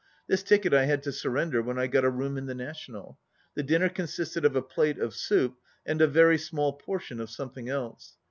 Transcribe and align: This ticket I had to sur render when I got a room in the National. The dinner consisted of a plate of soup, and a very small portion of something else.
This 0.25 0.41
ticket 0.41 0.73
I 0.73 0.85
had 0.85 1.03
to 1.03 1.11
sur 1.11 1.29
render 1.29 1.61
when 1.61 1.77
I 1.77 1.85
got 1.85 2.03
a 2.03 2.09
room 2.09 2.35
in 2.35 2.47
the 2.47 2.55
National. 2.55 3.19
The 3.53 3.61
dinner 3.61 3.87
consisted 3.87 4.43
of 4.43 4.55
a 4.55 4.61
plate 4.63 4.97
of 4.97 5.13
soup, 5.13 5.57
and 5.85 6.01
a 6.01 6.07
very 6.07 6.39
small 6.39 6.73
portion 6.73 7.19
of 7.19 7.29
something 7.29 7.69
else. 7.69 8.15